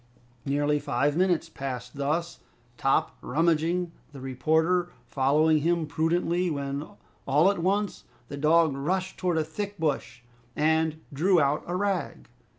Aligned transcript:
Nearly 0.47 0.79
five 0.79 1.15
minutes 1.15 1.47
passed 1.47 1.95
thus, 1.95 2.39
Top 2.75 3.15
rummaging, 3.21 3.91
the 4.13 4.19
reporter 4.19 4.89
following 5.05 5.59
him 5.59 5.85
prudently 5.85 6.49
when, 6.49 6.87
all 7.27 7.51
at 7.51 7.59
once, 7.59 8.05
the 8.27 8.35
dog 8.35 8.75
rushed 8.75 9.19
towards 9.19 9.41
a 9.41 9.43
thick 9.43 9.77
bush, 9.77 10.23
and 10.55 11.01
drew 11.13 11.39
out 11.39 11.63
a 11.67 11.75
rag. 11.75 12.29